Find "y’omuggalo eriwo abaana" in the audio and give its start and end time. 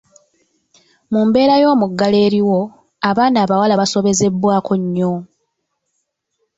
1.63-3.37